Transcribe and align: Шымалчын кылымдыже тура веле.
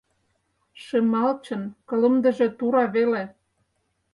Шымалчын 0.83 1.63
кылымдыже 1.87 2.47
тура 2.57 2.85
веле. 2.95 3.23